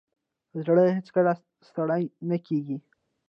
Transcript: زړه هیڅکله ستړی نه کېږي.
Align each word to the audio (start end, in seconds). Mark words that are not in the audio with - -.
زړه 0.65 0.85
هیڅکله 0.97 1.33
ستړی 1.67 2.03
نه 2.29 2.37
کېږي. 2.47 2.77